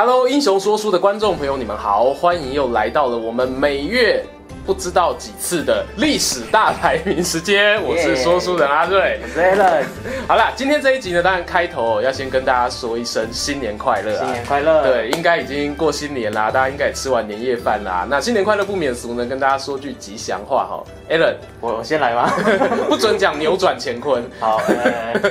[0.00, 4.24] Hello，英雄说书的观众朋友，你们好，欢迎又来到了我们每月。
[4.68, 9.18] 不知道几次的历史大排名时间，我是说书人阿瑞。
[9.34, 9.84] Yeah,
[10.28, 14.18] 好了，今天这一集呢，当然开头要先跟大家说一声新年快乐啊！
[14.18, 14.82] 新年快乐！
[14.82, 18.06] 对，应该已经过新年啦，大家应该也吃完年夜饭啦。
[18.10, 20.84] 那新年快乐不免俗呢，跟大家说句吉祥话哈。
[21.08, 22.30] Alan，我我先来吗？
[22.90, 24.22] 不准讲扭转乾坤。
[24.38, 24.60] 好，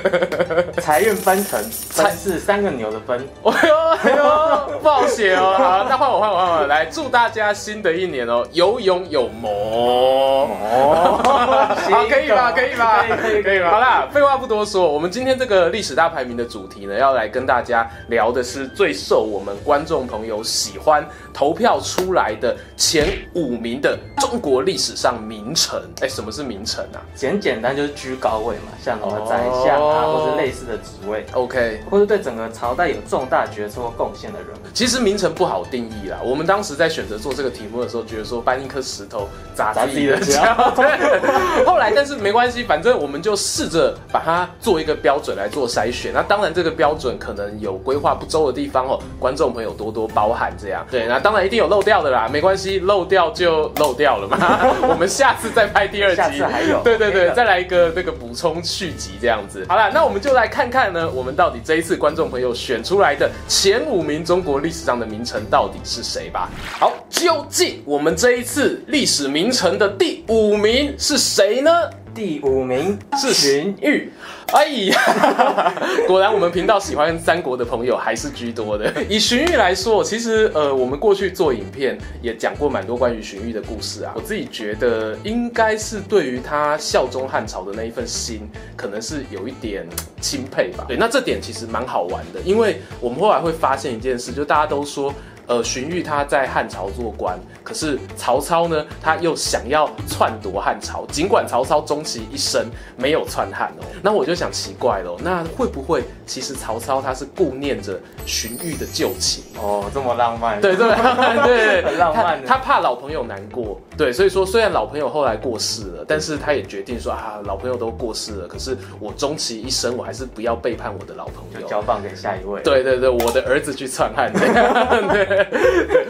[0.81, 3.20] 财运奔腾，财是三个牛的分。
[3.43, 5.54] 哎呦哎呦，不好写哦。
[5.59, 10.48] 好，那换我换我换我来，祝大家新的一年哦，有勇有谋。
[10.48, 12.52] 好，可以吧？
[12.52, 13.04] 可以吧？
[13.08, 13.72] 可以可以可以吧？
[13.72, 21.05] 好啦，废话不多说，我们今天这个历史大排名的主题呢，要来跟大家聊的是最受我们观众朋友喜欢
[21.38, 25.80] 投票出来的前五名的中国历史上名臣。
[26.02, 26.98] 哎，什么是名臣啊？
[27.13, 31.23] 简简单就是居高位嘛，像什么宰相啊，或是类似的职位。
[31.34, 34.48] OK，或是对整个朝代有重大决策或贡献的人。
[34.74, 36.18] 其实名臣不好定义啦。
[36.24, 39.27] 我们当时在选择做这个题目的时候，觉得说搬一颗石头。
[39.54, 40.85] 砸自己的脚，对。
[41.66, 46.13] 后来，但是没关系，反正我们就试着把它做一个标准来做筛选。
[46.13, 50.54] 那当然，这个标准可能有规划不周的地方哦，观众朋友多多包涵。
[50.62, 51.07] 这样，对。
[51.07, 54.59] 那当然一定有漏掉的啦，没关系，漏掉就漏掉了嘛。
[54.87, 56.81] 我们下次再拍第二集，下次还有。
[56.83, 59.65] 对对对，再来一个那个补充续集这样子。
[59.67, 66.50] 好了，那我们就来看看呢，我们到底这一次观众朋友选出来的前五名中国历史上的名臣到底是谁吧？
[66.79, 69.38] 好，究竟我们这一次历史名。
[69.38, 71.72] 名臣的第五名是谁呢？
[72.13, 74.09] 第五名是荀彧。
[74.53, 75.73] 哎呀，
[76.07, 78.91] 果然我们频道喜欢三国的朋友还是居多的。
[79.09, 84.13] 以荀彧来说，其实呃，我们过去做影片也讲过蛮多关于荀彧的故事啊。
[84.16, 89.85] 我自己觉得，应该是对于他效忠汉朝的那一份心，可能是有一点
[90.22, 90.85] 钦佩吧。
[90.88, 95.13] 对，那这点其实蛮好玩的，因为我们后来会发现一件事，就大家都说。
[95.47, 101.05] 呃，荀彧他在汉朝做官，可是曹操呢，他又想要篡夺汉朝。
[101.07, 102.66] 尽管曹操终其一生
[102.97, 109.85] 没有篡汉哦，那我就想奇怪喽，那会不会其实曹操他是顾念着荀彧的旧情哦？
[109.94, 110.59] 这么浪漫？
[110.59, 112.57] 对 对对对，很浪漫他。
[112.57, 122.61] 他怕老朋友难过，对，所以说虽然老朋友后来过世了，但是他也决定说啊，老朋友都过世了，可是我终其一生，我还是不要背叛我的老朋友，交棒给下一位。
[122.63, 124.29] 对对对，我的儿子去篡汉。
[124.35, 125.36] 对。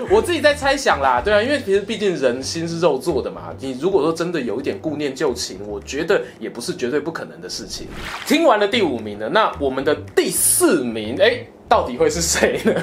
[0.09, 3.53] 我自己在猜想啦，对啊，因为其实毕竟人心是肉做的嘛。
[3.59, 7.87] 你如果说真的有一点顾念旧情，我觉得也不是绝对不可能的事情。
[8.25, 12.73] 听完了第五名呢，那我们的第四名，哎，到底会是谁呢？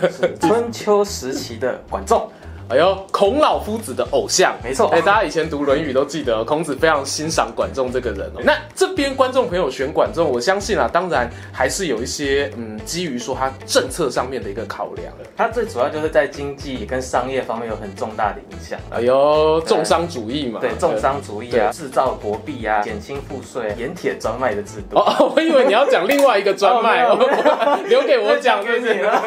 [0.40, 2.28] 春秋时期的管仲。
[2.68, 4.88] 哎呦，孔老夫子的偶像，没错。
[4.88, 8.40] 哎，大家以前读《论语》都记得，孔子非常欣赏管仲这个人哦。
[8.42, 15.12] 那这边观众朋友选管仲，我相信啊，当然还是有一些嗯，基于说他政策上面的一个考量。
[15.36, 18.78] 他最主要就是在经济跟商业方面有很重大的影响。
[18.90, 24.98] 哎呦，重商主义嘛，对，重商主义啊，制造国币啊，减轻赋税，盐铁专卖的制度。
[24.98, 27.06] 哦，我以为你要讲另外一个专卖，
[27.88, 29.22] 留给我讲 给你了。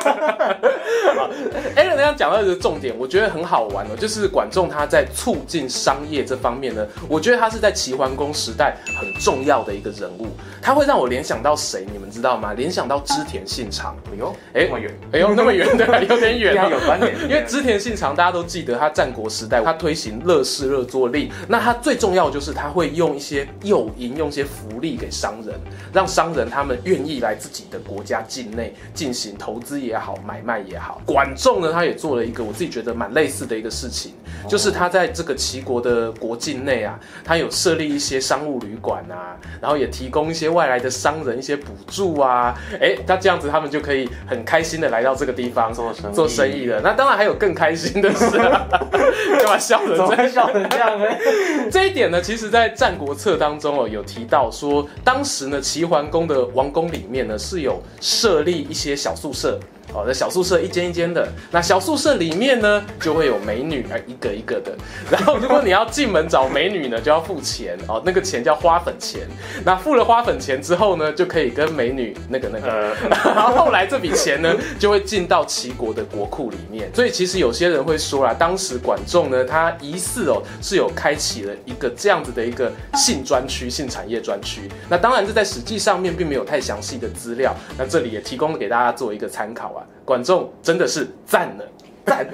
[1.76, 3.27] 哎， 人家讲到的重点，我觉得。
[3.30, 10.28] 很好玩哦，就是管仲他在促进商业这方面呢，我觉得他是在齐桓公时代很重要的一个人物。
[10.62, 11.86] 他会让我联想到谁？
[11.92, 12.54] 你们知道吗？
[12.54, 13.96] 联想到织田信长。
[14.12, 16.00] 哎呦，哎，那么远，哎呦，那么远，对吧？
[16.00, 17.14] 有点远啊，有关联。
[17.24, 25.56] 因为织田信长大家都记得，他战国时代他推行乐事乐作令，那他最重要就是他会用一些诱因，用一些福利给商人，
[25.94, 31.02] 让商人他们愿意来自己的国家境内进行投资也好，买卖也好。
[31.06, 33.08] 管仲呢，他也做了一个我自己觉得蛮。
[33.18, 34.14] 类似的一个事情，
[34.48, 46.80] 就是他在这个齐国的国境内啊，他有设立一些商务旅馆啊，然后也提供一些外来的商人一些补助啊，哎，那这样子他们就可以很开心的来到这个地方做生意做生意了。
[46.82, 48.68] 那当然还有更开心的事啊，
[49.42, 50.30] 干嘛笑成这样？
[50.30, 51.06] 笑成这样呢？
[51.72, 59.60] 这一点呢，其实在《战国策》当中哦，有提到说，当时呢齐桓公的王宫里面呢是有设立一些小宿舍。
[59.94, 64.76] 好的小宿舍一间一间的，那小宿舍里面呢，就会有美女啊，一个一个的。
[65.10, 69.22] 然后如果你要进门找美女呢，就要付钱哦，那个钱叫花粉钱。
[69.64, 72.96] 那付了花粉钱之后呢，就可以跟美女那个那个。
[73.10, 76.94] 然后后来这笔钱呢，就会进到齐国的国库里面。
[76.94, 84.70] 所以其实有些人会说啦，当时管仲呢，他疑似哦是有开启了一个这样子的一个性专区、性产业专区。
[84.90, 89.77] 那当然这在实际上面并没有太详细的资料，那这里也提供给大家做一个参考。
[90.06, 91.66] 管仲真的是赞了，
[92.06, 92.26] 赞！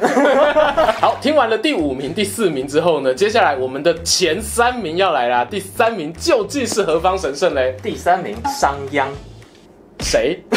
[1.01, 5.43] 好，听完了第五名、第四名之后呢，接下来我们的前三名要来啦。
[5.43, 7.75] 第三名究竟是何方神圣嘞？
[7.81, 9.07] 第三名商鞅。
[9.99, 10.43] 谁？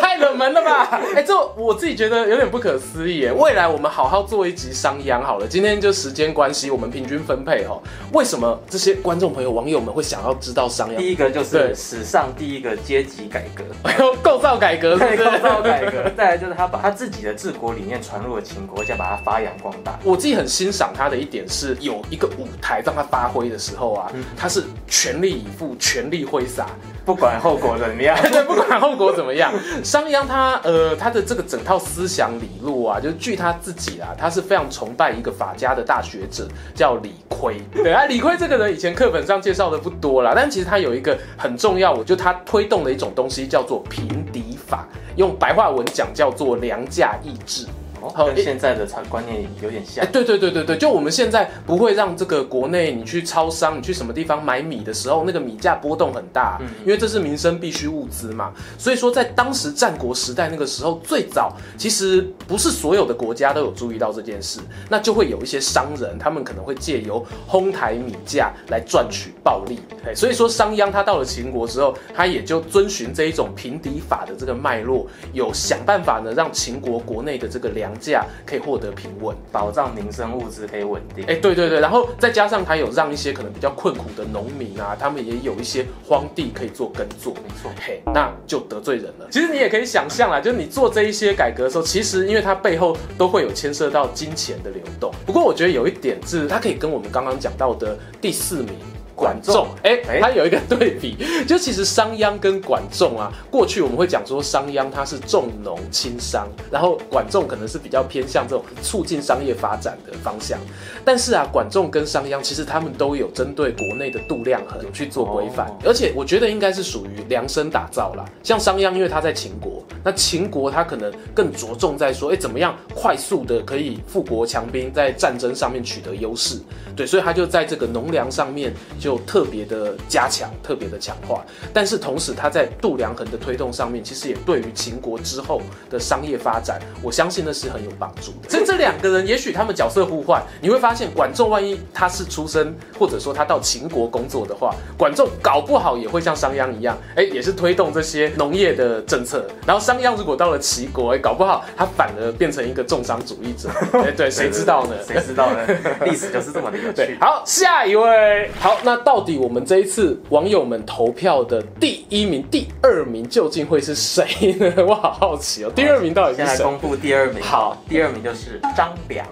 [0.00, 1.00] 太冷门了吧？
[1.14, 3.28] 哎、欸，这我自己觉得有点不可思议。
[3.36, 5.46] 未来我们好好做一集商鞅好了。
[5.46, 7.80] 今天就时间关系，我们平均分配哦。
[8.12, 10.96] 为什么这些观众朋友、网友们会想要知道商鞅？
[10.96, 13.64] 第一个就是史上第一个阶级改革，
[14.22, 16.10] 构造改革，对，构造改革。
[16.16, 19.98] 再来就是他把他自己的治国理念传入了秦国，再把它发扬光大。
[20.04, 26.66] 我自己很欣赏他的一点是，有一个舞台让他发挥的时候啊，他是全力以赴、全力挥洒。
[27.04, 29.50] 不管后果怎么样，对， 不管后果怎么样，
[29.82, 37.54] 商鞅他呃他的这个整套思想理路啊，就是据他自己啊，他是非常崇拜一个法家的大学者，叫李悝。
[37.72, 44.86] 对啊，李悝这个人以前课本上介绍的不多啦，但其实他有一个很重要，我就他推动的一种东西叫做平敌法，
[45.16, 47.66] 用白话文讲叫做量价抑制。
[48.00, 50.04] 哦，跟现在的产观念有点像。
[50.04, 58.52] 哎，对对对对对，就我们现在不会让这个国内你去超商，你去什么地方买米的时候，那个米价波动很大，嗯，因为这是民生必需物资嘛。
[58.78, 69.80] 所以说，在当时战国时代那个时候，最早其实不是所有的国家都有注意到这件事，那就会有一些商人，他们可能会借由哄抬米价来赚取暴利。
[70.06, 77.87] 哎，所以说商鞅他到了秦国之后，他也就遵循这一种平底法的这个脉络，有想办法呢，让秦国国内的这个粮。
[77.88, 81.24] 粮价可以获得平稳，保障民生物资可以稳定。
[81.26, 87.32] 哎，对对对，然后再加上他有让一些可能比较困苦的农民啊，他们也有一些荒地可以做耕作。
[87.34, 89.26] 没错，嘿，那就得罪人了。
[89.30, 95.10] 其实你也可以想象啦，就是你做这一些改革的时候，其实因为它背后都会有牵涉到金钱的流动。
[95.24, 98.74] 不过我觉得有一点是，它可以跟我们刚刚讲到的第四名。
[99.18, 110.56] 管仲，哎，他有一个对比， 就其实商鞅跟管仲啊，过去我们会讲说商鞅他是重农轻商，然后管仲可能是比较偏向这种促进商业发展的方向。
[111.04, 118.24] 但是啊，管仲跟商鞅其实他们都有针对国内的度量衡去做规范，而且我觉得应该是属于量身打造啦。
[118.44, 126.58] 像商鞅，因为他在秦国，那秦国他可能更着重在说，哎，怎么样快速的可以富国强兵，在战争上面取得优势，
[126.96, 129.16] 对，所以他就在这个农粮上面就。
[129.28, 138.48] 特别的加强，特别的强化，但是同时他在度量衡的推动上面，其实也对于秦国之后的商业发展，我相信那是很有帮助的。
[138.48, 149.46] 所以这两个人，也许他们角色互换，你会发现管仲万一他是出身，或者说他到秦国工作的话，管仲搞不好也会像商鞅一样，哎，也是推动这些农业的政策。
[149.66, 153.68] 然后商鞅如果到了齐国，哎，搞不好他反而变成一个重商主义者。
[154.04, 154.94] 哎，对，谁知道呢？
[155.04, 155.66] 谁知道呢？
[156.06, 157.16] 历史就是这么的有趣。
[157.20, 158.98] 好，下一位，好，那。
[159.08, 164.84] 到底我们这一次网友们投票的第一名、第二名究竟会是谁呢？
[164.86, 165.72] 我好好奇哦。
[165.74, 166.46] 第二名到底是谁？
[166.46, 167.42] 先来公布第二名。
[167.42, 169.26] 好，第二名就是张良。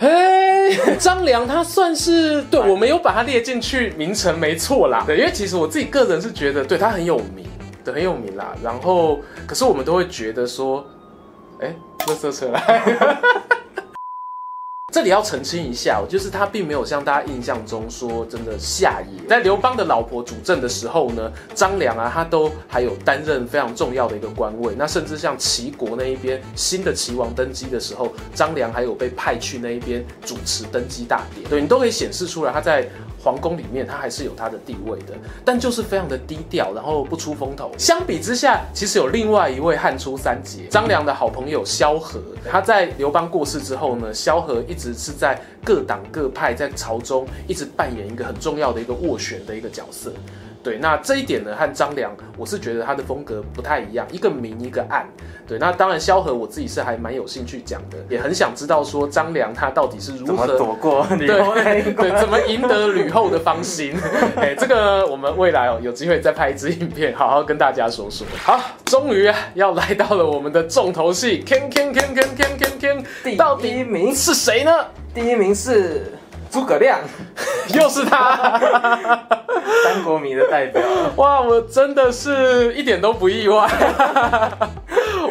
[0.00, 5.04] 哎，张良他算是对，我没有把他列进去名臣，没错啦。
[5.06, 7.46] 对，因为其实我自己个人是觉得，对他很有名，
[7.84, 8.56] 对，很有名啦。
[8.62, 10.84] 然后，可是我们都会觉得说，
[11.60, 11.74] 哎，
[12.06, 12.82] 垃圾车来。
[14.92, 19.26] 这里要澄清一下，就是他并没有像大家印象中说真的下野。
[19.28, 24.72] 在刘邦的老婆主政的时候呢，张良啊，他都还有担任非常重要的一个官位。
[24.78, 31.50] 那甚至像齐国那一边新的齐王登基的时候，张良还有被派去那一边主持登基大典。
[31.50, 32.88] 对，你都可以显示出来他在。
[33.24, 35.14] 皇宫里面，他还是有他的地位的，
[35.46, 37.70] 但就是非常的低调，然后不出风头。
[37.78, 42.20] 相比之下，其实有另外一位汉初三杰，张良的好朋友萧何。
[42.50, 50.12] 他在刘邦过世之后呢，萧何一直是在各党各派在朝中一直扮演一个很重要的一个斡旋的一个角色。
[50.64, 55.06] 对，那这一点呢，和张良，我是觉得他的风格不太一样，一个明一个暗。
[55.46, 63.94] 对，那当然萧何，我自己是还蛮有兴趣讲的，也很想知道说张良他到底是如何躲过吕后对，对，怎么赢得吕后的芳心？
[64.36, 68.26] 哎，这个我们未来哦有机会再拍一支影片，好好跟大家说说。
[68.42, 74.72] 好，终于要来到了我们的重头戏，锵锵锵锵锵锵锵，到底第一名是谁呢？
[75.12, 76.10] 第一名是。
[76.50, 77.00] 诸葛亮，
[77.74, 79.26] 又是他，
[79.82, 80.82] 三国迷的代表。
[81.16, 83.68] 哇，我真的是一点都不意外。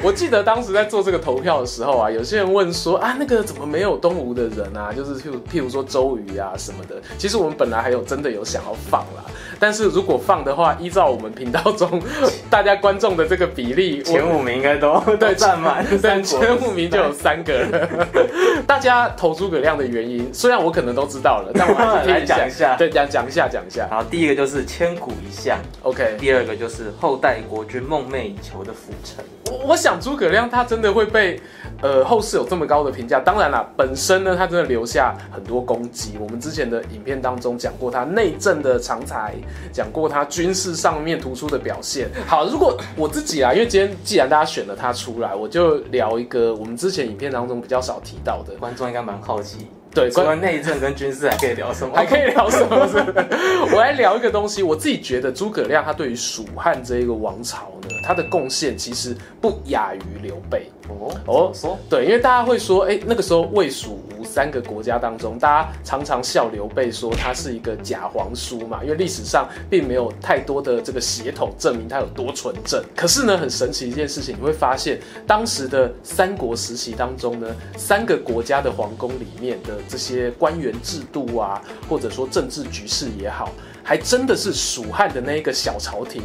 [0.03, 4.91] 我记得当时在做这个投票的时候啊，有些人问说啊，那个怎么没有东吴的人啊？
[4.93, 7.01] 就是譬如譬如说周瑜啊什么的。
[7.17, 9.23] 其实我们本来还有真的有想要放啦，
[9.59, 12.01] 但是如果放的话，依照我们频道中
[12.51, 17.89] 大家观众的这个比例，前五名应该都对占满，对前五名就有三个人。
[18.67, 22.75] 大家投诸葛亮的原因，虽然我可能都知道了，但我还是 来讲一下。
[22.75, 23.87] 对，讲讲一下，讲一下。
[23.89, 26.17] 好，第一个就是千古一相，OK。
[26.19, 29.23] 第二个就是后代国君梦寐以求的辅臣。
[29.49, 29.92] 我我想。
[29.93, 31.39] 想诸葛亮他真的会被
[31.81, 33.19] 呃后世有这么高的评价。
[33.19, 36.13] 当然啦，本身呢他真的留下很多功绩。
[36.19, 39.35] 我们之前的影片当中讲过他内政的长才，
[39.71, 42.09] 讲过他军事上面突出的表现。
[42.25, 49.67] 好，如果我自己啊，因为今天既然大家选了他出来，我就聊一个我们之前影片当中比较少提到的，观众应该蛮好奇。
[49.93, 51.95] 对，除了内政跟军事，还可以聊什么？
[51.95, 52.87] 还可以聊什么？
[52.87, 52.97] 是
[53.73, 54.63] 我来聊一个东西。
[54.63, 60.69] 我自己觉得诸葛亮他对于蜀汉这一个王朝呢，他的贡献其实不亚于刘备。
[60.89, 72.83] 哦哦，说对，因为大家会说，哎，那个时候魏蜀吴三个国家当中，大家常常笑刘备说他是一个假皇叔嘛，因为历史上并没有太多的这个血统证明他有多纯正。
[72.95, 77.47] 可是呢，很神奇一件事情，你会发现当时的三国时期当中呢，
[77.77, 83.51] 三个国家的皇宫里面的这些官员制度啊，或者说政治局势也好，
[83.83, 86.21] 还真的是蜀汉的那一个小朝廷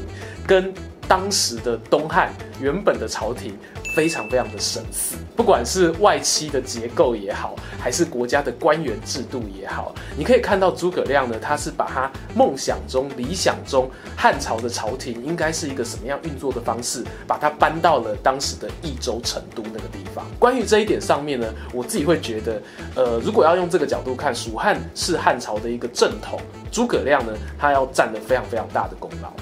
[0.47, 0.73] 跟
[1.07, 3.57] 当时的东汉原本的朝廷。
[3.95, 20.25] 非常非常的神似，不管是外戚的结构也好，还是国家的官员制度也好，你可以看到诸葛亮呢，他是把他梦想中、理想中汉朝的朝廷应该是一个什么样运作的方式，把它搬到了当时的益州成都那个地方。
[20.39, 22.63] 关于这一点上面呢，我自己会觉得，
[22.95, 26.41] 呃，如果要用这个角度看，蜀汉是汉朝的一个正统，
[26.71, 29.33] 诸葛亮呢，他要占了非常非常大的功劳。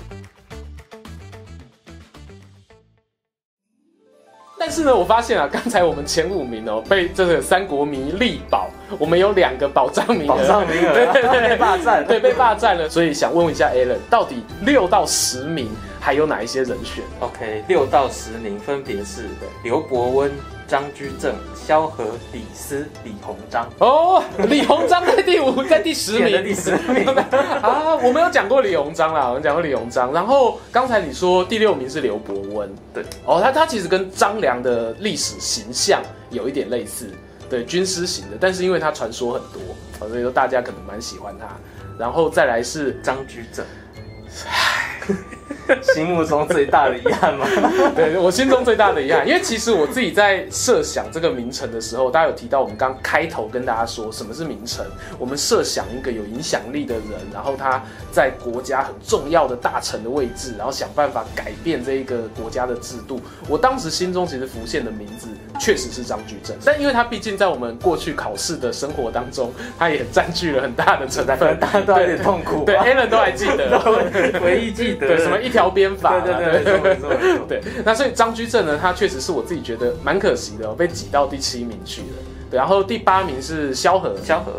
[4.76, 8.68] 是呢，我发现啊， 刚才我们前五名哦，被这个三国迷力保，
[8.98, 12.86] 我们有两个保障名额，保障名额，对 对对， 被霸占，对被霸占了。
[12.86, 19.30] 所以想问问一下 Alan，到底六到十名还有哪一些人选？OK，六到十名分别是
[19.62, 20.30] 刘伯温。
[20.66, 23.68] 张居正、萧何、李斯、李鸿章。
[23.78, 26.42] 哦，李鸿章在第五，在第十名。
[26.44, 27.06] 第十名
[27.62, 30.12] 啊，我没有讲过李鸿章啦，我们讲过李鸿章。
[30.12, 37.10] 然后刚才你说第六名是刘伯温，对，哦，他他其实跟张良的历史形象有一点类似，
[37.48, 41.46] 对，军师型的，但是因为他传说很多，所以说大家可能蛮喜欢他。
[41.98, 43.64] 然后再来是张居正。
[45.94, 47.46] 心目中最大的遗憾吗？
[47.94, 54.84] 对，我心中最大的遗憾，因为其实我自己在设想这个名臣的时候，大家有提到我们刚开头跟大家说什么是名臣，
[55.18, 57.04] 我们设想一个有影响力的人，
[57.34, 57.82] 然后他
[58.12, 63.20] 在国家很重要的大臣的位置，然后想办法改变这一个国家的制度。
[63.48, 65.26] 我当时心中其实浮现的名字
[65.58, 72.64] 确实是张居正， 但因为他毕竟在我们过去考试的生活当中，他也占据了很大的成分，大家都有点痛苦。
[72.64, 75.55] 对，Alan 都还记得，唯一记得对什么一。
[75.56, 77.08] 条鞭法，对对对，没错
[77.48, 82.18] 对，那所以张居正呢，他确实是我自己觉得蛮可惜的，被挤到第七名去了。
[82.50, 84.52] 对，然后第八名是萧何，萧何。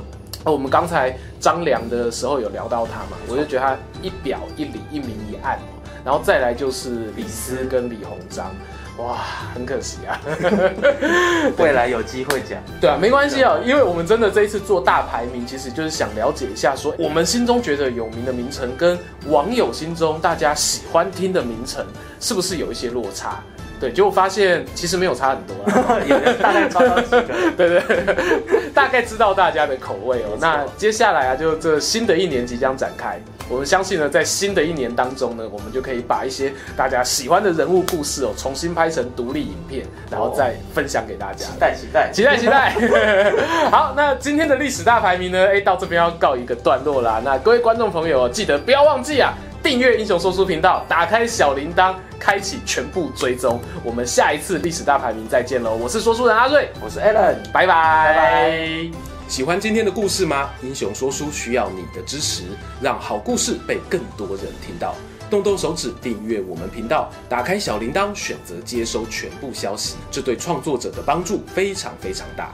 [0.43, 5.59] 哦，我们刚才张良的时候有聊到他嘛，我就觉得他一表一里一明一暗。
[6.03, 8.49] 然后再来就是李斯跟李鸿章。
[8.97, 9.19] 哇，
[9.53, 10.19] 很可惜啊，
[11.57, 12.59] 未来有机会讲。
[12.81, 21.85] 对啊，没关系啊，因为我们真的这一次做大排名，其实就是想了解一下，说我们心中觉得有名的名城，跟网友心中大家喜欢听的名城，
[22.19, 23.43] 是不是有一些落差？
[23.79, 27.23] 对，结果发现其实没有差很多啊， 有人大概抓到几个，
[27.55, 30.37] 对对，对，大概知道大家的口味哦。
[30.39, 33.19] 那接下来啊，就这新的一年即将展开。
[33.49, 41.45] 我们相信呢，在新的一年当中呢，我们就可以把一些大家喜欢的人物故事哦，重新拍成独立影片，然后再分享给大家。
[41.45, 43.31] 期待期待期待期待。
[43.71, 47.21] 好，那今天的历史大排名呢，哎，到这边要告一个段落啦。
[47.23, 49.33] 那各位观众朋友，记得不要忘记啊，
[49.67, 53.59] 订阅英雄说书频道，打开小铃铛，开启全部追踪。
[53.83, 55.75] 我们下一次历史大排名再见喽！
[55.75, 57.67] 我是说书人阿瑞，我是 Alan，拜拜。
[57.67, 58.91] 拜拜。
[59.27, 60.51] 喜欢今天的故事吗？
[60.63, 62.43] 英雄说书需要你的支持，
[62.81, 64.95] 让好故事被更多人听到。
[65.29, 72.53] 动动手指订阅我们频道，打开小铃铛，选择接收全部消息，这对创作者的帮助非常非常大。